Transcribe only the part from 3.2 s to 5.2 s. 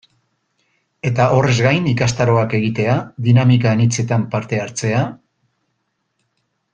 dinamika anitzetan parte hartzea...